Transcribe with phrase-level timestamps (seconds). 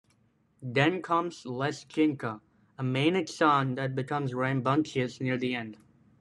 [0.63, 2.41] Then comes "Lesghinka",
[2.79, 5.77] a manic song that becomes rambunctious near the end.